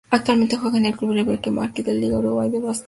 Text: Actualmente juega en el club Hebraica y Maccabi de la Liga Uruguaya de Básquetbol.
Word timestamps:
Actualmente 0.09 0.57
juega 0.57 0.79
en 0.79 0.87
el 0.87 0.97
club 0.97 1.13
Hebraica 1.15 1.51
y 1.51 1.53
Maccabi 1.53 1.83
de 1.83 1.93
la 1.93 1.99
Liga 1.99 2.17
Uruguaya 2.17 2.49
de 2.53 2.59
Básquetbol. 2.59 2.79